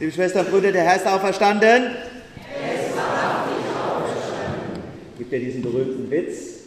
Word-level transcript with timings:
Liebe 0.00 0.12
Schwestern 0.12 0.46
und 0.46 0.52
Brüder, 0.52 0.70
der 0.70 0.84
Herr 0.84 0.94
ist 0.94 1.06
auferstanden. 1.08 1.90
Gibt 5.18 5.32
ja 5.32 5.38
diesen 5.40 5.60
berühmten 5.60 6.08
Witz, 6.08 6.60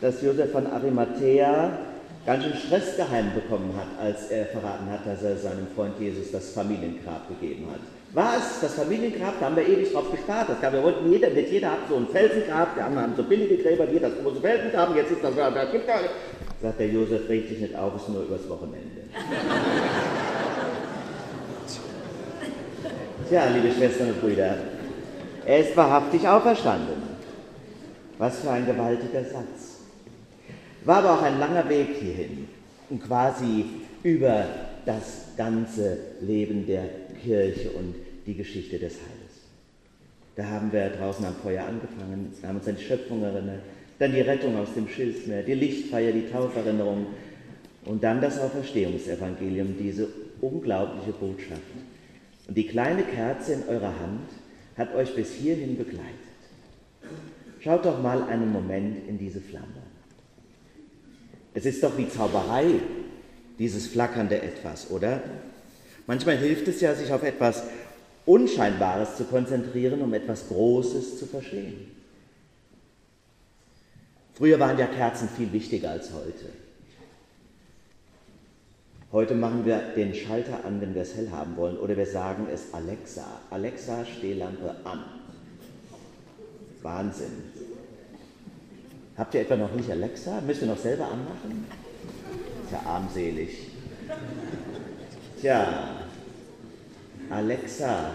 dass 0.00 0.22
Josef 0.22 0.52
von 0.52 0.64
Arimathea 0.68 1.76
ganz 2.24 2.44
schön 2.44 2.54
Stress 2.54 2.96
geheim 2.96 3.32
bekommen 3.34 3.74
hat, 3.76 4.00
als 4.00 4.30
er 4.30 4.46
verraten 4.46 4.88
hat, 4.90 5.04
dass 5.04 5.24
er 5.24 5.36
seinem 5.36 5.66
Freund 5.74 5.94
Jesus 5.98 6.30
das 6.30 6.50
Familiengrab 6.50 7.26
gegeben 7.28 7.66
hat. 7.72 7.80
Was? 8.12 8.60
Das 8.60 8.74
Familiengrab? 8.74 9.34
Da 9.40 9.46
haben 9.46 9.56
wir 9.56 9.66
ewig 9.66 9.92
drauf 9.92 10.12
gespart. 10.12 10.48
Das 10.48 10.60
gab, 10.60 10.72
wir 10.72 10.82
wollten 10.84 11.10
jeder, 11.10 11.30
mit 11.30 11.50
jeder 11.50 11.72
hat 11.72 11.88
so 11.88 11.96
ein 11.96 12.06
Felsengrab, 12.12 12.76
wir 12.76 12.84
haben 12.84 13.12
so 13.16 13.24
billige 13.24 13.56
Gräber, 13.56 13.90
wir 13.90 13.98
das 13.98 14.12
große 14.22 14.40
Felsengrab, 14.40 14.94
jetzt 14.94 15.10
ist 15.10 15.24
das, 15.24 15.34
da 15.34 15.64
gibt 15.64 15.88
da, 15.88 15.98
sagt 16.62 16.78
der 16.78 16.86
Josef, 16.86 17.28
regt 17.28 17.48
sich 17.48 17.58
nicht 17.58 17.74
auf, 17.74 17.96
ist 17.96 18.08
nur 18.08 18.22
übers 18.22 18.48
Wochenende. 18.48 19.02
Tja, 23.28 23.44
liebe 23.50 23.70
Schwestern 23.74 24.08
und 24.08 24.22
Brüder, 24.22 24.56
er 25.44 25.58
ist 25.58 25.76
wahrhaftig 25.76 26.26
auferstanden. 26.26 26.96
Was 28.16 28.40
für 28.40 28.50
ein 28.50 28.64
gewaltiger 28.64 29.22
Satz. 29.22 29.80
War 30.86 30.98
aber 30.98 31.12
auch 31.12 31.22
ein 31.22 31.38
langer 31.38 31.68
Weg 31.68 31.88
hierhin 32.00 32.48
und 32.88 33.04
quasi 33.04 33.66
über 34.02 34.46
das 34.86 35.26
ganze 35.36 35.98
Leben 36.22 36.66
der 36.66 36.84
Kirche 37.22 37.70
und 37.72 37.96
die 38.24 38.34
Geschichte 38.34 38.78
des 38.78 38.94
Heiles. 38.94 39.34
Da 40.34 40.46
haben 40.46 40.72
wir 40.72 40.88
draußen 40.88 41.26
am 41.26 41.34
Feuer 41.34 41.64
angefangen, 41.64 42.32
haben 42.42 42.56
uns 42.56 42.66
an 42.68 42.76
die 42.76 42.84
Schöpfung 42.84 43.22
erinnert, 43.22 43.60
dann 43.98 44.12
die 44.12 44.22
Rettung 44.22 44.56
aus 44.56 44.72
dem 44.74 44.88
Schilfmeer, 44.88 45.42
die 45.42 45.52
Lichtfeier, 45.52 46.12
die 46.12 46.30
Tauferinnerung 46.30 47.08
und 47.84 48.02
dann 48.02 48.22
das 48.22 48.40
Auferstehungsevangelium, 48.40 49.74
diese 49.78 50.08
unglaubliche 50.40 51.12
Botschaft. 51.12 51.60
Und 52.48 52.56
die 52.56 52.66
kleine 52.66 53.02
Kerze 53.02 53.52
in 53.52 53.68
eurer 53.68 53.98
Hand 54.00 54.28
hat 54.76 54.94
euch 54.94 55.14
bis 55.14 55.32
hierhin 55.34 55.76
begleitet. 55.76 56.08
Schaut 57.60 57.84
doch 57.84 58.02
mal 58.02 58.22
einen 58.24 58.50
Moment 58.50 59.06
in 59.06 59.18
diese 59.18 59.40
Flamme. 59.40 59.66
Es 61.54 61.66
ist 61.66 61.82
doch 61.82 61.96
wie 61.98 62.08
Zauberei, 62.08 62.80
dieses 63.58 63.88
flackernde 63.88 64.40
Etwas, 64.40 64.90
oder? 64.90 65.22
Manchmal 66.06 66.38
hilft 66.38 66.68
es 66.68 66.80
ja, 66.80 66.94
sich 66.94 67.12
auf 67.12 67.22
etwas 67.22 67.64
Unscheinbares 68.24 69.16
zu 69.16 69.24
konzentrieren, 69.24 70.00
um 70.00 70.14
etwas 70.14 70.48
Großes 70.48 71.18
zu 71.18 71.26
verstehen. 71.26 71.90
Früher 74.34 74.60
waren 74.60 74.78
ja 74.78 74.86
Kerzen 74.86 75.28
viel 75.28 75.52
wichtiger 75.52 75.90
als 75.90 76.12
heute. 76.12 76.46
Heute 79.10 79.34
machen 79.34 79.64
wir 79.64 79.78
den 79.96 80.14
Schalter 80.14 80.66
an, 80.66 80.82
wenn 80.82 80.94
wir 80.94 81.00
es 81.00 81.16
hell 81.16 81.30
haben 81.30 81.56
wollen, 81.56 81.78
oder 81.78 81.96
wir 81.96 82.04
sagen 82.04 82.46
es 82.52 82.74
Alexa. 82.74 83.24
Alexa, 83.48 84.04
Stehlampe 84.04 84.74
an. 84.84 85.02
Wahnsinn. 86.82 87.32
Habt 89.16 89.34
ihr 89.34 89.40
etwa 89.40 89.56
noch 89.56 89.74
nicht 89.74 89.90
Alexa? 89.90 90.42
Müsst 90.46 90.60
ihr 90.60 90.68
noch 90.68 90.76
selber 90.76 91.06
anmachen? 91.06 91.66
Ist 92.64 92.72
ja 92.72 92.82
armselig. 92.84 93.68
Tja, 95.40 95.88
Alexa. 97.30 98.10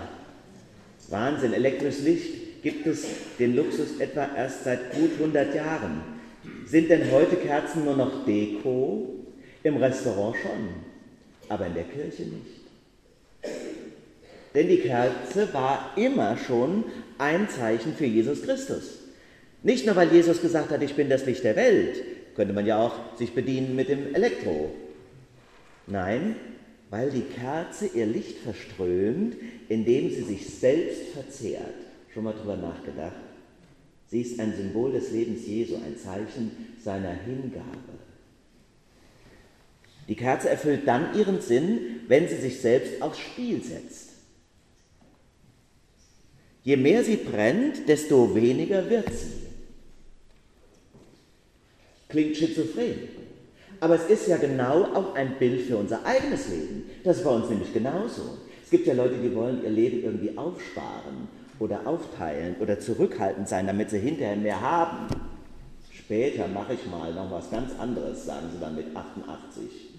Wahnsinn, 1.09 1.53
elektrisches 1.53 2.03
Licht 2.03 2.61
gibt 2.61 2.85
es 2.85 3.07
den 3.39 3.55
Luxus 3.55 3.99
etwa 3.99 4.27
erst 4.37 4.63
seit 4.63 4.93
gut 4.93 5.13
100 5.19 5.55
Jahren. 5.55 6.03
Sind 6.67 6.91
denn 6.91 7.11
heute 7.11 7.35
Kerzen 7.37 7.83
nur 7.83 7.97
noch 7.97 8.25
Deko? 8.25 9.12
Im 9.63 9.77
Restaurant 9.77 10.35
schon, 10.35 10.69
aber 11.49 11.67
in 11.67 11.73
der 11.73 11.85
Kirche 11.85 12.23
nicht. 12.23 12.63
Denn 14.53 14.67
die 14.67 14.79
Kerze 14.79 15.51
war 15.53 15.93
immer 15.95 16.37
schon 16.37 16.83
ein 17.17 17.49
Zeichen 17.49 17.93
für 17.93 18.05
Jesus 18.05 18.43
Christus. 18.43 18.99
Nicht 19.63 19.85
nur, 19.85 19.95
weil 19.95 20.11
Jesus 20.11 20.41
gesagt 20.41 20.71
hat, 20.71 20.81
ich 20.83 20.95
bin 20.95 21.09
das 21.09 21.25
Licht 21.25 21.43
der 21.43 21.55
Welt, 21.55 22.03
könnte 22.35 22.53
man 22.53 22.65
ja 22.65 22.77
auch 22.77 23.17
sich 23.17 23.33
bedienen 23.33 23.75
mit 23.75 23.89
dem 23.89 24.13
Elektro. 24.13 24.71
Nein, 25.87 26.35
weil 26.89 27.09
die 27.09 27.21
Kerze 27.21 27.87
ihr 27.87 28.05
Licht 28.05 28.39
verströmt, 28.39 29.35
indem 29.69 30.09
sie 30.09 30.23
sich 30.23 30.47
selbst 30.47 31.07
verzehrt. 31.13 31.73
Schon 32.13 32.25
mal 32.25 32.33
drüber 32.33 32.57
nachgedacht? 32.57 33.13
Sie 34.09 34.21
ist 34.21 34.39
ein 34.39 34.53
Symbol 34.55 34.91
des 34.91 35.11
Lebens 35.11 35.47
Jesu, 35.47 35.75
ein 35.75 35.97
Zeichen 35.97 36.51
seiner 36.83 37.13
Hingabe. 37.13 37.63
Die 40.07 40.15
Kerze 40.15 40.49
erfüllt 40.49 40.87
dann 40.87 41.17
ihren 41.17 41.41
Sinn, 41.41 42.01
wenn 42.07 42.27
sie 42.27 42.37
sich 42.37 42.61
selbst 42.61 43.01
aufs 43.01 43.19
Spiel 43.19 43.63
setzt. 43.63 44.09
Je 46.63 46.77
mehr 46.77 47.03
sie 47.03 47.17
brennt, 47.17 47.87
desto 47.87 48.35
weniger 48.35 48.89
wird 48.89 49.09
sie. 49.09 49.43
Klingt 52.09 52.37
schizophren. 52.37 53.09
Aber 53.79 53.95
es 53.95 54.05
ist 54.05 54.27
ja 54.27 54.37
genau 54.37 54.83
auch 54.93 55.15
ein 55.15 55.37
Bild 55.39 55.61
für 55.61 55.77
unser 55.77 56.05
eigenes 56.05 56.47
Leben. 56.47 56.89
Das 57.03 57.17
ist 57.17 57.23
bei 57.23 57.31
uns 57.31 57.49
nämlich 57.49 57.73
genauso. 57.73 58.37
Es 58.63 58.69
gibt 58.69 58.87
ja 58.87 58.93
Leute, 58.93 59.15
die 59.15 59.35
wollen 59.35 59.61
ihr 59.63 59.69
Leben 59.69 60.03
irgendwie 60.03 60.37
aufsparen 60.37 61.27
oder 61.59 61.85
aufteilen 61.85 62.55
oder 62.61 62.79
zurückhaltend 62.79 63.49
sein, 63.49 63.67
damit 63.67 63.89
sie 63.89 63.99
hinterher 63.99 64.37
mehr 64.37 64.61
haben. 64.61 65.07
Später 65.91 66.47
mache 66.47 66.75
ich 66.75 66.85
mal 66.85 67.13
noch 67.13 67.29
was 67.29 67.51
ganz 67.51 67.77
anderes, 67.77 68.25
sagen 68.25 68.47
sie 68.53 68.59
dann 68.59 68.75
mit 68.75 68.95
88. 68.95 69.92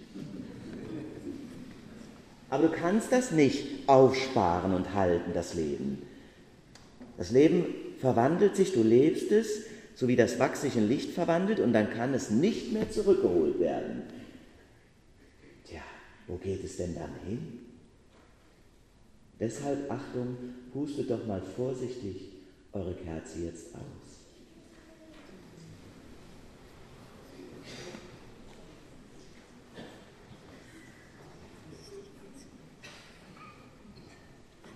Aber 2.54 2.69
du 2.69 2.72
kannst 2.72 3.10
das 3.10 3.32
nicht 3.32 3.88
aufsparen 3.88 4.75
und 4.75 4.94
halten, 4.94 5.32
das 5.34 5.54
Leben. 5.54 6.03
Das 7.16 7.32
Leben 7.32 7.66
verwandelt 7.98 8.54
sich, 8.54 8.72
du 8.72 8.84
lebst 8.84 9.32
es, 9.32 9.65
so 9.97 10.06
wie 10.06 10.15
das 10.15 10.38
Wachs 10.38 10.60
sich 10.60 10.76
in 10.76 10.88
Licht 10.88 11.10
verwandelt 11.10 11.59
und 11.59 11.72
dann 11.72 11.91
kann 11.91 12.15
es 12.15 12.31
nicht 12.31 12.72
mehr 12.72 12.88
zurückgeholt 12.88 13.59
werden. 13.59 14.03
Tja, 15.65 15.81
wo 16.28 16.37
geht 16.37 16.62
es 16.62 16.76
denn 16.76 16.94
dann 16.94 17.10
hin? 17.26 17.59
Deshalb, 19.41 19.91
Achtung, 19.91 20.36
pustet 20.72 21.10
doch 21.10 21.26
mal 21.26 21.42
vorsichtig 21.56 22.34
eure 22.72 22.94
Kerze 22.94 23.41
jetzt 23.47 23.75
aus. 23.75 24.03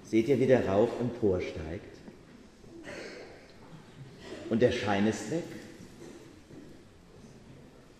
Seht 0.08 0.28
ihr, 0.28 0.40
wie 0.40 0.46
der 0.46 0.66
Rauch 0.66 0.88
emporsteigt? 1.00 1.98
und 4.50 4.62
der 4.62 4.72
Schein 4.72 5.06
ist 5.06 5.30
weg. 5.30 5.44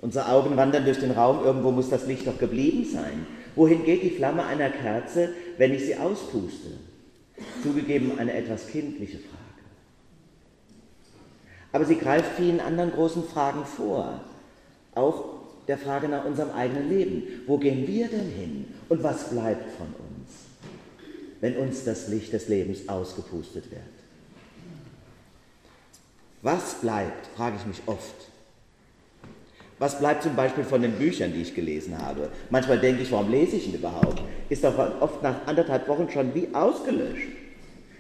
Unsere 0.01 0.29
Augen 0.29 0.57
wandern 0.57 0.85
durch 0.85 1.01
den 1.01 1.11
Raum, 1.11 1.45
irgendwo 1.45 1.71
muss 1.71 1.91
das 1.91 2.07
Licht 2.07 2.27
doch 2.27 2.39
geblieben 2.39 2.85
sein. 2.85 3.27
Wohin 3.57 3.85
geht 3.85 4.03
die 4.03 4.11
Flamme 4.11 4.45
einer 4.45 4.71
Kerze, 4.71 5.31
wenn 5.57 5.75
ich 5.75 5.85
sie 5.87 5.97
auspuste? 5.97 6.71
Zugegeben 7.63 8.19
eine 8.19 8.33
etwas 8.33 8.69
kindliche 8.69 9.19
Frage. 9.19 9.35
Aber 11.73 11.85
sie 11.85 11.97
greift 11.97 12.37
vielen 12.37 12.61
anderen 12.61 12.93
großen 12.93 13.25
Fragen 13.25 13.65
vor. 13.65 14.21
Auch 14.95 15.25
der 15.67 15.79
Frage 15.79 16.09
nach 16.09 16.25
unserem 16.25 16.51
eigenen 16.53 16.89
Leben. 16.89 17.23
Wo 17.47 17.59
gehen 17.59 17.87
wir 17.87 18.09
denn 18.09 18.31
hin? 18.31 18.67
Und 18.89 19.03
was 19.03 19.31
bleibt 19.31 19.71
von 19.77 19.89
uns, 19.89 20.08
wenn 21.41 21.57
uns 21.57 21.85
das 21.85 22.09
Licht 22.09 22.33
des 22.33 22.49
Lebens 22.49 22.89
ausgepustet 22.89 23.71
wird? 23.71 23.83
Was 26.43 26.75
bleibt, 26.81 27.27
frage 27.37 27.57
ich 27.61 27.67
mich 27.67 27.83
oft. 27.87 28.15
Was 29.79 29.99
bleibt 29.99 30.25
zum 30.25 30.35
Beispiel 30.35 30.65
von 30.65 30.83
den 30.83 30.93
Büchern, 30.93 31.33
die 31.33 31.43
ich 31.43 31.55
gelesen 31.55 31.97
habe? 31.99 32.31
Manchmal 32.51 32.81
denke 32.81 33.03
ich, 33.03 33.13
warum 33.13 33.31
lese 33.31 33.57
ich 33.57 33.69
ihn 33.69 33.75
überhaupt? 33.75 34.21
Ist 34.49 34.65
doch 34.65 34.77
oft 35.01 35.23
nach 35.23 35.47
anderthalb 35.47 35.87
Wochen 35.89 36.09
schon 36.11 36.35
wie 36.35 36.49
ausgelöscht 36.53 37.29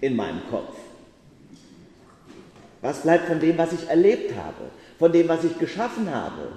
in 0.00 0.17
meinem 0.17 0.41
Kopf. 0.50 0.76
Was 2.81 3.02
bleibt 3.02 3.26
von 3.26 3.41
dem, 3.41 3.58
was 3.58 3.73
ich 3.73 3.88
erlebt 3.88 4.34
habe? 4.37 4.70
Von 4.99 5.12
dem, 5.12 5.29
was 5.29 5.44
ich 5.44 5.58
geschaffen 5.58 6.12
habe? 6.12 6.52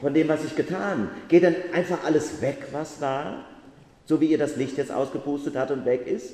Von 0.00 0.14
dem, 0.14 0.28
was 0.28 0.44
ich 0.44 0.56
getan? 0.56 1.10
Geht 1.28 1.44
dann 1.44 1.54
einfach 1.72 2.04
alles 2.04 2.40
weg, 2.40 2.58
was 2.72 3.00
war? 3.00 3.44
So 4.06 4.20
wie 4.20 4.26
ihr 4.26 4.38
das 4.38 4.56
Licht 4.56 4.76
jetzt 4.78 4.92
ausgepustet 4.92 5.56
hat 5.56 5.70
und 5.70 5.84
weg 5.84 6.06
ist? 6.06 6.32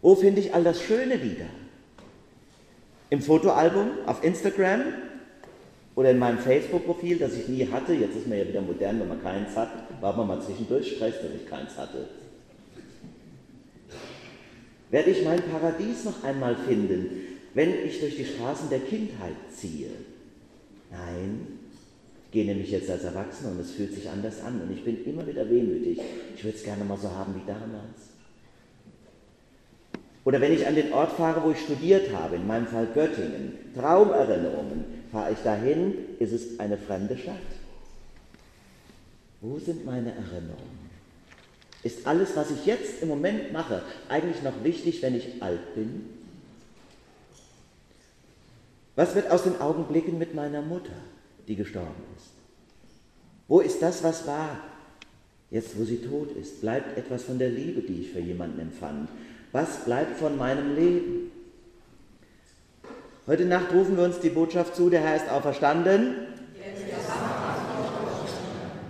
Wo 0.00 0.14
finde 0.14 0.40
ich 0.40 0.54
all 0.54 0.64
das 0.64 0.82
Schöne 0.82 1.22
wieder? 1.22 1.46
im 3.12 3.20
Fotoalbum, 3.20 3.90
auf 4.06 4.24
Instagram 4.24 4.84
oder 5.94 6.12
in 6.12 6.18
meinem 6.18 6.38
Facebook-Profil, 6.38 7.18
das 7.18 7.34
ich 7.34 7.46
nie 7.46 7.68
hatte. 7.70 7.92
Jetzt 7.92 8.16
ist 8.16 8.26
man 8.26 8.38
ja 8.38 8.48
wieder 8.48 8.62
modern, 8.62 9.00
wenn 9.00 9.08
man 9.08 9.22
keins 9.22 9.54
hat. 9.54 9.68
War 10.00 10.16
man 10.16 10.28
mal 10.28 10.40
zwischendurch 10.40 10.92
Stress, 10.96 11.16
wenn 11.22 11.36
ich 11.36 11.46
keins 11.46 11.76
hatte. 11.76 12.08
Werde 14.90 15.10
ich 15.10 15.22
mein 15.26 15.42
Paradies 15.42 16.06
noch 16.06 16.24
einmal 16.24 16.56
finden, 16.56 17.10
wenn 17.52 17.84
ich 17.84 18.00
durch 18.00 18.16
die 18.16 18.24
Straßen 18.24 18.70
der 18.70 18.80
Kindheit 18.80 19.36
ziehe? 19.54 19.90
Nein, 20.90 21.58
gehe 22.32 22.46
nämlich 22.46 22.70
jetzt 22.70 22.90
als 22.90 23.04
Erwachsener 23.04 23.52
und 23.52 23.60
es 23.60 23.72
fühlt 23.72 23.94
sich 23.94 24.08
anders 24.08 24.42
an 24.42 24.60
und 24.62 24.72
ich 24.72 24.82
bin 24.82 25.04
immer 25.04 25.26
wieder 25.26 25.48
wehmütig. 25.48 26.00
Ich 26.34 26.42
würde 26.42 26.56
es 26.56 26.64
gerne 26.64 26.82
mal 26.82 26.96
so 26.96 27.10
haben 27.10 27.34
wie 27.34 27.46
damals. 27.46 28.10
Oder 30.24 30.40
wenn 30.40 30.52
ich 30.52 30.66
an 30.66 30.74
den 30.74 30.92
Ort 30.92 31.12
fahre, 31.12 31.42
wo 31.44 31.50
ich 31.50 31.60
studiert 31.60 32.12
habe, 32.14 32.36
in 32.36 32.46
meinem 32.46 32.66
Fall 32.66 32.86
Göttingen, 32.94 33.52
Traumerinnerungen, 33.74 34.84
fahre 35.10 35.32
ich 35.32 35.38
dahin, 35.44 35.94
ist 36.18 36.32
es 36.32 36.58
eine 36.58 36.78
fremde 36.78 37.18
Stadt. 37.18 37.36
Wo 39.40 39.58
sind 39.58 39.84
meine 39.84 40.10
Erinnerungen? 40.10 40.82
Ist 41.82 42.06
alles, 42.06 42.36
was 42.36 42.50
ich 42.52 42.64
jetzt 42.64 43.02
im 43.02 43.08
Moment 43.08 43.52
mache, 43.52 43.82
eigentlich 44.08 44.42
noch 44.42 44.62
wichtig, 44.62 45.02
wenn 45.02 45.16
ich 45.16 45.42
alt 45.42 45.74
bin? 45.74 46.06
Was 48.94 49.14
wird 49.16 49.30
aus 49.30 49.42
den 49.42 49.60
Augenblicken 49.60 50.18
mit 50.18 50.34
meiner 50.34 50.62
Mutter, 50.62 50.92
die 51.48 51.56
gestorben 51.56 52.02
ist? 52.16 52.30
Wo 53.48 53.60
ist 53.60 53.82
das, 53.82 54.02
was 54.02 54.26
war? 54.26 54.60
Jetzt, 55.50 55.78
wo 55.78 55.84
sie 55.84 55.98
tot 55.98 56.34
ist, 56.36 56.62
bleibt 56.62 56.96
etwas 56.96 57.24
von 57.24 57.38
der 57.38 57.50
Liebe, 57.50 57.82
die 57.82 58.02
ich 58.02 58.10
für 58.10 58.20
jemanden 58.20 58.60
empfand. 58.60 59.10
Was 59.52 59.84
bleibt 59.84 60.18
von 60.18 60.38
meinem 60.38 60.74
Leben? 60.74 61.30
Heute 63.26 63.44
Nacht 63.44 63.72
rufen 63.72 63.96
wir 63.96 64.04
uns 64.04 64.18
die 64.20 64.30
Botschaft 64.30 64.74
zu, 64.74 64.88
der 64.88 65.02
Herr 65.02 65.16
ist 65.16 65.28
auferstanden. 65.28 66.14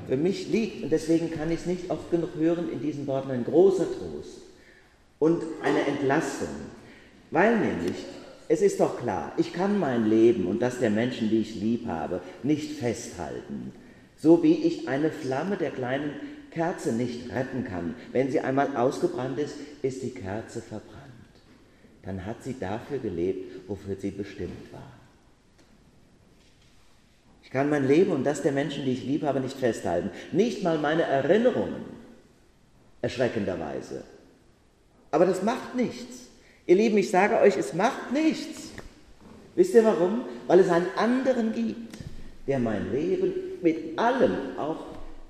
Für 0.06 0.16
mich 0.16 0.48
liegt, 0.48 0.84
und 0.84 0.90
deswegen 0.92 1.30
kann 1.30 1.50
ich 1.50 1.60
es 1.60 1.66
nicht 1.66 1.90
oft 1.90 2.10
genug 2.10 2.30
hören, 2.38 2.70
in 2.70 2.80
diesen 2.80 3.06
Worten 3.06 3.30
ein 3.30 3.44
großer 3.44 3.86
Trost 3.86 4.42
und 5.18 5.42
eine 5.62 5.86
Entlastung. 5.86 6.48
Weil 7.30 7.58
nämlich, 7.58 7.96
es 8.48 8.62
ist 8.62 8.80
doch 8.80 8.98
klar, 8.98 9.32
ich 9.36 9.52
kann 9.52 9.78
mein 9.78 10.08
Leben 10.08 10.46
und 10.46 10.60
das 10.60 10.78
der 10.78 10.90
Menschen, 10.90 11.30
die 11.30 11.40
ich 11.40 11.54
lieb 11.54 11.86
habe, 11.86 12.20
nicht 12.42 12.78
festhalten. 12.78 13.72
So 14.16 14.42
wie 14.42 14.54
ich 14.54 14.88
eine 14.88 15.10
Flamme 15.10 15.56
der 15.56 15.70
kleinen 15.70 16.12
Kerze 16.50 16.92
nicht 16.92 17.32
retten 17.32 17.64
kann. 17.64 17.94
Wenn 18.12 18.30
sie 18.30 18.40
einmal 18.40 18.76
ausgebrannt 18.76 19.38
ist, 19.38 19.56
ist 19.82 20.02
die 20.02 20.10
Kerze 20.10 20.60
verbrannt. 20.60 20.92
Dann 22.04 22.26
hat 22.26 22.42
sie 22.42 22.58
dafür 22.58 22.98
gelebt, 22.98 23.68
wofür 23.68 23.96
sie 23.96 24.10
bestimmt 24.10 24.72
war. 24.72 24.92
Ich 27.42 27.50
kann 27.50 27.70
mein 27.70 27.86
Leben 27.86 28.12
und 28.12 28.24
das 28.24 28.42
der 28.42 28.52
Menschen, 28.52 28.84
die 28.84 28.92
ich 28.92 29.04
lieb 29.04 29.22
habe, 29.24 29.40
nicht 29.40 29.58
festhalten. 29.58 30.10
Nicht 30.32 30.62
mal 30.62 30.78
meine 30.78 31.02
Erinnerungen, 31.02 31.84
erschreckenderweise. 33.02 34.04
Aber 35.10 35.26
das 35.26 35.42
macht 35.42 35.74
nichts. 35.74 36.21
Ihr 36.66 36.76
Lieben, 36.76 36.98
ich 36.98 37.10
sage 37.10 37.38
euch, 37.40 37.56
es 37.56 37.74
macht 37.74 38.12
nichts. 38.12 38.70
Wisst 39.54 39.74
ihr 39.74 39.84
warum? 39.84 40.22
Weil 40.46 40.60
es 40.60 40.70
einen 40.70 40.86
anderen 40.96 41.52
gibt, 41.52 41.98
der 42.46 42.58
mein 42.58 42.92
Leben 42.92 43.32
mit 43.62 43.98
allem, 43.98 44.58
auch 44.58 44.78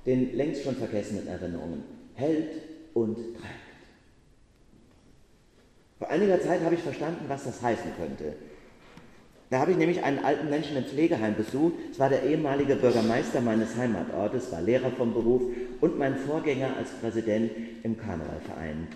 den 0.06 0.37
längst 0.37 0.64
schon 0.64 0.76
vergessenen 0.76 1.26
Erinnerungen 1.26 1.84
hält 2.14 2.50
und 2.94 3.17
trägt. 3.17 3.62
Vor 5.99 6.11
einiger 6.11 6.40
Zeit 6.40 6.62
habe 6.62 6.75
ich 6.75 6.81
verstanden, 6.82 7.25
was 7.29 7.44
das 7.44 7.62
heißen 7.62 7.93
könnte. 7.96 8.34
Da 9.50 9.58
habe 9.58 9.73
ich 9.73 9.76
nämlich 9.76 10.02
einen 10.02 10.25
alten 10.25 10.49
Menschen 10.50 10.76
im 10.76 10.84
Pflegeheim 10.84 11.37
besucht. 11.37 11.75
Es 11.90 11.99
war 11.99 12.08
der 12.08 12.23
ehemalige 12.25 12.75
Bürgermeister 12.75 13.40
meines 13.40 13.76
Heimatortes, 13.76 14.50
war 14.50 14.62
Lehrer 14.62 14.90
vom 14.90 15.12
Beruf 15.12 15.43
und 15.81 15.99
mein 15.99 16.17
Vorgänger 16.17 16.76
als 16.76 16.90
Präsident 16.90 17.52
im 17.82 17.99
Karnevalverein. 17.99 18.88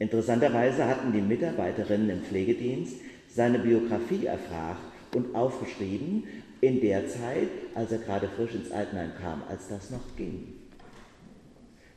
Interessanterweise 0.00 0.86
hatten 0.86 1.12
die 1.12 1.20
Mitarbeiterinnen 1.20 2.08
im 2.08 2.22
Pflegedienst 2.22 2.96
seine 3.28 3.58
Biografie 3.58 4.26
erfragt 4.26 4.80
und 5.14 5.34
aufgeschrieben 5.34 6.24
in 6.62 6.80
der 6.80 7.06
Zeit, 7.06 7.48
als 7.74 7.92
er 7.92 7.98
gerade 7.98 8.28
frisch 8.34 8.54
ins 8.54 8.72
Altenheim 8.72 9.12
kam, 9.20 9.42
als 9.48 9.68
das 9.68 9.90
noch 9.90 10.16
ging. 10.16 10.54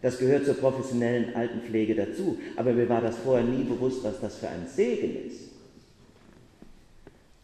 Das 0.02 0.20
gehört 0.20 0.46
zur 0.46 0.56
professionellen 0.56 1.34
Altenpflege 1.34 1.96
dazu, 1.96 2.38
aber 2.58 2.74
mir 2.74 2.90
war 2.90 3.00
das 3.00 3.16
vorher 3.20 3.46
nie 3.46 3.64
bewusst, 3.64 4.04
was 4.04 4.20
das 4.20 4.36
für 4.36 4.50
ein 4.50 4.68
Segen 4.68 5.28
ist. 5.28 5.52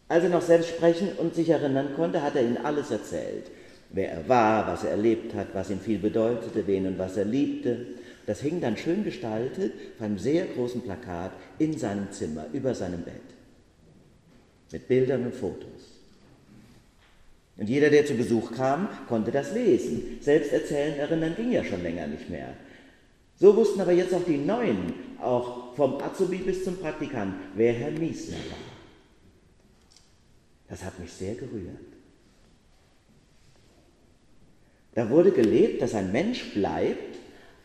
Als 0.08 0.24
er 0.24 0.30
noch 0.30 0.42
selbst 0.42 0.68
sprechen 0.68 1.08
und 1.16 1.34
sich 1.34 1.48
erinnern 1.48 1.94
konnte, 1.96 2.22
hat 2.22 2.36
er 2.36 2.42
ihnen 2.42 2.58
alles 2.58 2.90
erzählt. 2.90 3.50
Wer 3.88 4.12
er 4.12 4.28
war, 4.28 4.66
was 4.66 4.84
er 4.84 4.90
erlebt 4.90 5.34
hat, 5.34 5.48
was 5.54 5.70
ihm 5.70 5.80
viel 5.80 5.98
bedeutete, 5.98 6.66
wen 6.66 6.86
und 6.86 6.98
was 6.98 7.16
er 7.16 7.24
liebte. 7.24 7.86
Das 8.30 8.42
hing 8.42 8.60
dann 8.60 8.76
schön 8.76 9.02
gestaltet 9.02 9.72
auf 9.96 10.02
einem 10.02 10.16
sehr 10.16 10.46
großen 10.46 10.82
Plakat 10.82 11.32
in 11.58 11.76
seinem 11.76 12.12
Zimmer, 12.12 12.46
über 12.52 12.76
seinem 12.76 13.02
Bett. 13.02 13.16
Mit 14.70 14.86
Bildern 14.86 15.26
und 15.26 15.34
Fotos. 15.34 15.98
Und 17.56 17.68
jeder, 17.68 17.90
der 17.90 18.06
zu 18.06 18.14
Besuch 18.14 18.52
kam, 18.52 18.88
konnte 19.08 19.32
das 19.32 19.52
lesen. 19.52 20.18
Selbst 20.20 20.52
erzählen, 20.52 20.96
erinnern 20.96 21.34
ging 21.34 21.50
ja 21.50 21.64
schon 21.64 21.82
länger 21.82 22.06
nicht 22.06 22.30
mehr. 22.30 22.54
So 23.34 23.56
wussten 23.56 23.80
aber 23.80 23.90
jetzt 23.90 24.14
auch 24.14 24.24
die 24.24 24.38
Neuen, 24.38 24.94
auch 25.20 25.74
vom 25.74 26.00
Azubi 26.00 26.36
bis 26.36 26.62
zum 26.62 26.76
Praktikant, 26.76 27.34
wer 27.56 27.72
Herr 27.72 27.90
Miesner 27.90 28.36
war. 28.36 28.58
Das 30.68 30.84
hat 30.84 30.96
mich 31.00 31.12
sehr 31.12 31.34
gerührt. 31.34 31.74
Da 34.94 35.10
wurde 35.10 35.32
gelebt, 35.32 35.82
dass 35.82 35.94
ein 35.94 36.12
Mensch 36.12 36.54
bleibt, 36.54 37.09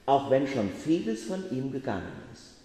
auch 0.05 0.29
wenn 0.29 0.47
schon 0.47 0.69
vieles 0.69 1.23
von 1.23 1.43
ihm 1.51 1.71
gegangen 1.71 2.11
ist. 2.33 2.55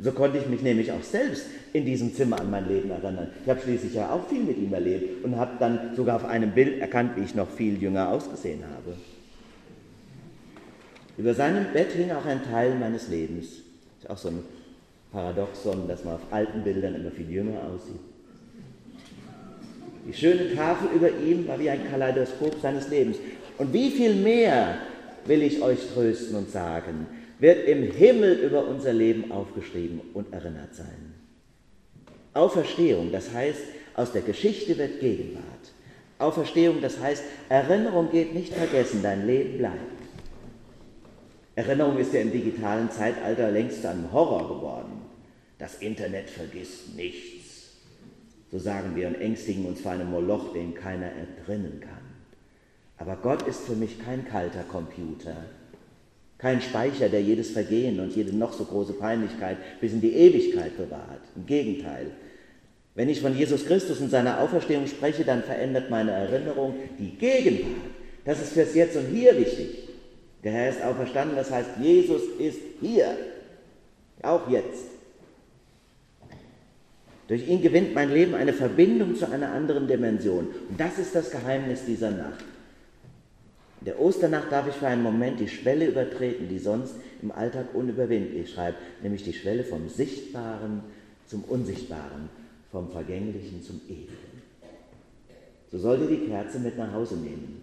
So 0.00 0.10
konnte 0.12 0.38
ich 0.38 0.46
mich 0.48 0.62
nämlich 0.62 0.90
auch 0.90 1.02
selbst 1.02 1.46
in 1.72 1.84
diesem 1.84 2.14
Zimmer 2.14 2.40
an 2.40 2.50
mein 2.50 2.68
Leben 2.68 2.90
erinnern. 2.90 3.28
Ich 3.42 3.48
habe 3.48 3.60
schließlich 3.60 3.94
ja 3.94 4.10
auch 4.10 4.28
viel 4.28 4.42
mit 4.42 4.58
ihm 4.58 4.72
erlebt 4.74 5.24
und 5.24 5.36
habe 5.36 5.52
dann 5.60 5.94
sogar 5.94 6.16
auf 6.16 6.24
einem 6.24 6.50
Bild 6.50 6.80
erkannt, 6.80 7.12
wie 7.16 7.22
ich 7.22 7.34
noch 7.34 7.48
viel 7.48 7.80
jünger 7.80 8.08
ausgesehen 8.08 8.64
habe. 8.64 8.96
Über 11.16 11.32
seinem 11.32 11.72
Bett 11.72 11.92
hing 11.92 12.10
auch 12.10 12.26
ein 12.26 12.42
Teil 12.42 12.74
meines 12.74 13.08
Lebens. 13.08 13.46
Ist 14.00 14.10
auch 14.10 14.18
so 14.18 14.28
ein 14.28 14.42
Paradoxon, 15.12 15.86
dass 15.86 16.04
man 16.04 16.14
auf 16.14 16.32
alten 16.32 16.62
Bildern 16.64 16.96
immer 16.96 17.12
viel 17.12 17.30
jünger 17.30 17.60
aussieht. 17.62 18.00
Die 20.08 20.12
schöne 20.12 20.54
Tafel 20.54 20.88
über 20.94 21.08
ihm 21.08 21.46
war 21.46 21.58
wie 21.60 21.70
ein 21.70 21.88
Kaleidoskop 21.88 22.60
seines 22.60 22.88
Lebens. 22.88 23.16
Und 23.58 23.72
wie 23.72 23.90
viel 23.90 24.14
mehr 24.16 24.76
will 25.26 25.42
ich 25.42 25.62
euch 25.62 25.78
trösten 25.92 26.36
und 26.36 26.50
sagen, 26.50 27.06
wird 27.38 27.66
im 27.66 27.90
Himmel 27.90 28.34
über 28.34 28.66
unser 28.66 28.92
Leben 28.92 29.32
aufgeschrieben 29.32 30.00
und 30.14 30.32
erinnert 30.32 30.74
sein. 30.74 31.14
Auferstehung, 32.32 33.12
das 33.12 33.32
heißt, 33.32 33.60
aus 33.94 34.12
der 34.12 34.22
Geschichte 34.22 34.76
wird 34.76 35.00
Gegenwart. 35.00 35.44
Auferstehung, 36.18 36.80
das 36.80 37.00
heißt, 37.00 37.22
Erinnerung 37.48 38.10
geht 38.10 38.34
nicht 38.34 38.54
vergessen, 38.54 39.02
dein 39.02 39.26
Leben 39.26 39.58
bleibt. 39.58 39.94
Erinnerung 41.56 41.98
ist 41.98 42.12
ja 42.12 42.20
im 42.20 42.32
digitalen 42.32 42.90
Zeitalter 42.90 43.50
längst 43.50 43.82
zu 43.82 43.90
einem 43.90 44.12
Horror 44.12 44.48
geworden. 44.48 45.02
Das 45.58 45.76
Internet 45.76 46.28
vergisst 46.28 46.96
nichts. 46.96 47.44
So 48.50 48.58
sagen 48.58 48.96
wir 48.96 49.08
und 49.08 49.20
ängstigen 49.20 49.66
uns 49.66 49.80
vor 49.80 49.92
einem 49.92 50.10
Moloch, 50.10 50.52
den 50.52 50.74
keiner 50.74 51.10
entrinnen 51.12 51.80
kann. 51.80 51.93
Aber 52.98 53.16
Gott 53.16 53.42
ist 53.46 53.60
für 53.66 53.74
mich 53.74 53.98
kein 54.04 54.26
kalter 54.26 54.62
Computer, 54.62 55.36
kein 56.38 56.60
Speicher, 56.60 57.08
der 57.08 57.22
jedes 57.22 57.50
Vergehen 57.50 58.00
und 58.00 58.14
jede 58.14 58.36
noch 58.36 58.52
so 58.52 58.64
große 58.64 58.94
Peinlichkeit 58.94 59.56
bis 59.80 59.92
in 59.92 60.00
die 60.00 60.12
Ewigkeit 60.12 60.76
bewahrt. 60.76 61.22
Im 61.36 61.46
Gegenteil. 61.46 62.10
Wenn 62.94 63.08
ich 63.08 63.20
von 63.20 63.36
Jesus 63.36 63.66
Christus 63.66 64.00
und 64.00 64.10
seiner 64.10 64.40
Auferstehung 64.40 64.86
spreche, 64.86 65.24
dann 65.24 65.42
verändert 65.42 65.90
meine 65.90 66.12
Erinnerung 66.12 66.74
die 66.98 67.16
Gegenwart. 67.16 67.90
Das 68.24 68.40
ist 68.40 68.52
fürs 68.52 68.74
Jetzt 68.74 68.96
und 68.96 69.08
Hier 69.08 69.36
wichtig. 69.36 69.88
Der 70.44 70.52
Herr 70.52 70.70
ist 70.70 70.82
auferstanden, 70.82 71.36
das 71.36 71.50
heißt, 71.50 71.70
Jesus 71.80 72.22
ist 72.38 72.60
hier. 72.80 73.16
Auch 74.22 74.48
jetzt. 74.48 74.84
Durch 77.28 77.48
ihn 77.48 77.62
gewinnt 77.62 77.94
mein 77.94 78.12
Leben 78.12 78.34
eine 78.34 78.52
Verbindung 78.52 79.16
zu 79.16 79.30
einer 79.30 79.50
anderen 79.52 79.88
Dimension. 79.88 80.48
Und 80.68 80.78
das 80.78 80.98
ist 80.98 81.14
das 81.14 81.30
Geheimnis 81.30 81.86
dieser 81.86 82.10
Nacht. 82.10 82.44
In 83.84 83.90
der 83.90 84.00
Osternacht 84.00 84.50
darf 84.50 84.66
ich 84.66 84.76
für 84.76 84.86
einen 84.86 85.02
Moment 85.02 85.38
die 85.40 85.46
Schwelle 85.46 85.84
übertreten, 85.84 86.48
die 86.48 86.58
sonst 86.58 86.94
im 87.20 87.30
Alltag 87.30 87.74
unüberwindlich 87.74 88.50
schreibt, 88.50 88.78
nämlich 89.02 89.24
die 89.24 89.34
Schwelle 89.34 89.62
vom 89.62 89.90
Sichtbaren 89.90 90.80
zum 91.26 91.44
Unsichtbaren, 91.44 92.30
vom 92.72 92.90
Vergänglichen 92.90 93.62
zum 93.62 93.82
Ewigen. 93.86 94.40
So 95.70 95.76
sollt 95.76 96.00
ihr 96.00 96.16
die 96.16 96.26
Kerze 96.26 96.60
mit 96.60 96.78
nach 96.78 96.94
Hause 96.94 97.16
nehmen. 97.16 97.60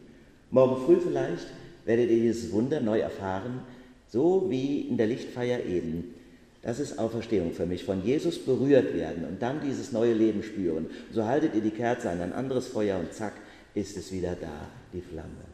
Morgen 0.51 0.85
früh 0.85 0.97
vielleicht 0.99 1.47
werdet 1.85 2.11
ihr 2.11 2.21
dieses 2.21 2.51
Wunder 2.51 2.81
neu 2.81 2.99
erfahren, 2.99 3.61
so 4.07 4.45
wie 4.47 4.81
in 4.81 4.97
der 4.97 5.07
Lichtfeier 5.07 5.65
eben. 5.65 6.13
Das 6.61 6.79
ist 6.79 6.99
Auferstehung 6.99 7.51
für 7.53 7.65
mich, 7.65 7.83
von 7.83 8.05
Jesus 8.05 8.37
berührt 8.37 8.93
werden 8.93 9.25
und 9.25 9.41
dann 9.41 9.59
dieses 9.59 9.91
neue 9.91 10.13
Leben 10.13 10.43
spüren. 10.43 10.85
So 11.11 11.25
haltet 11.25 11.55
ihr 11.55 11.61
die 11.61 11.71
Kerze 11.71 12.11
an 12.11 12.21
ein 12.21 12.33
anderes 12.33 12.67
Feuer 12.67 12.99
und 12.99 13.11
zack, 13.11 13.33
ist 13.73 13.97
es 13.97 14.11
wieder 14.11 14.37
da, 14.39 14.67
die 14.93 15.01
Flamme. 15.01 15.50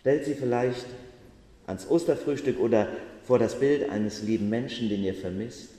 Stellt 0.00 0.24
sie 0.24 0.34
vielleicht 0.34 0.86
ans 1.66 1.88
Osterfrühstück 1.88 2.58
oder 2.58 2.88
vor 3.24 3.38
das 3.38 3.60
Bild 3.60 3.88
eines 3.90 4.22
lieben 4.22 4.48
Menschen, 4.48 4.88
den 4.88 5.04
ihr 5.04 5.14
vermisst. 5.14 5.70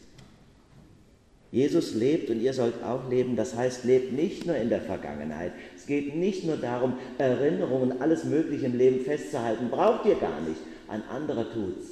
Jesus 1.52 1.94
lebt 1.96 2.30
und 2.30 2.40
ihr 2.40 2.54
sollt 2.54 2.82
auch 2.82 3.10
leben. 3.10 3.36
Das 3.36 3.56
heißt, 3.56 3.84
lebt 3.84 4.14
nicht 4.14 4.46
nur 4.46 4.56
in 4.56 4.70
der 4.70 4.80
Vergangenheit. 4.80 5.52
Es 5.76 5.86
geht 5.86 6.16
nicht 6.16 6.46
nur 6.46 6.56
darum, 6.56 6.94
Erinnerungen, 7.18 8.02
alles 8.02 8.24
Mögliche 8.24 8.68
im 8.68 8.78
Leben 8.78 9.04
festzuhalten. 9.04 9.70
Braucht 9.70 10.06
ihr 10.06 10.16
gar 10.16 10.40
nicht. 10.42 10.62
Ein 10.88 11.04
anderer 11.10 11.52
tut's. 11.52 11.88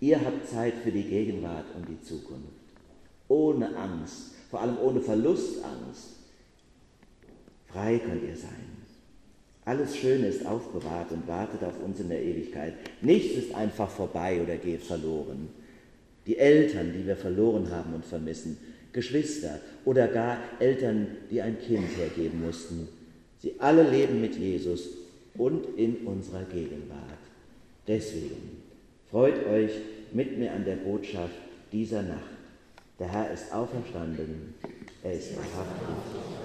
Ihr 0.00 0.18
habt 0.24 0.48
Zeit 0.48 0.74
für 0.82 0.90
die 0.90 1.04
Gegenwart 1.04 1.66
und 1.76 1.88
die 1.88 2.00
Zukunft. 2.00 2.48
Ohne 3.28 3.76
Angst, 3.76 4.32
vor 4.50 4.60
allem 4.60 4.78
ohne 4.78 5.00
Verlustangst. 5.00 6.16
Frei 7.66 7.98
könnt 7.98 8.22
ihr 8.24 8.36
sein. 8.36 8.81
Alles 9.64 9.96
Schöne 9.96 10.26
ist 10.26 10.44
aufbewahrt 10.44 11.12
und 11.12 11.28
wartet 11.28 11.62
auf 11.62 11.80
uns 11.84 12.00
in 12.00 12.08
der 12.08 12.20
Ewigkeit. 12.20 12.74
Nichts 13.00 13.36
ist 13.36 13.54
einfach 13.54 13.88
vorbei 13.88 14.40
oder 14.42 14.56
geht 14.56 14.82
verloren. 14.82 15.48
Die 16.26 16.36
Eltern, 16.36 16.92
die 16.92 17.06
wir 17.06 17.16
verloren 17.16 17.70
haben 17.70 17.94
und 17.94 18.04
vermissen, 18.04 18.58
Geschwister 18.92 19.60
oder 19.84 20.08
gar 20.08 20.38
Eltern, 20.58 21.06
die 21.30 21.40
ein 21.40 21.58
Kind 21.60 21.96
hergeben 21.96 22.42
mussten, 22.42 22.88
sie 23.38 23.54
alle 23.58 23.88
leben 23.88 24.20
mit 24.20 24.36
Jesus 24.36 24.88
und 25.34 25.64
in 25.78 25.96
unserer 26.06 26.44
Gegenwart. 26.44 27.18
Deswegen 27.86 28.62
freut 29.10 29.46
euch 29.46 29.72
mit 30.12 30.38
mir 30.38 30.52
an 30.52 30.64
der 30.64 30.76
Botschaft 30.76 31.34
dieser 31.70 32.02
Nacht. 32.02 32.20
Der 32.98 33.10
Herr 33.10 33.32
ist 33.32 33.52
auferstanden, 33.52 34.54
er 35.02 35.14
ist 35.14 35.36
wahrhaftig 35.36 36.41